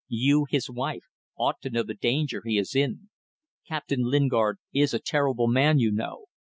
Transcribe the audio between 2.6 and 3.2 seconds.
in.